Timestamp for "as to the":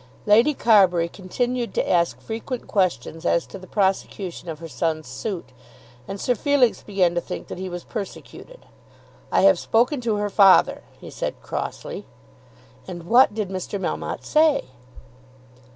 3.23-3.67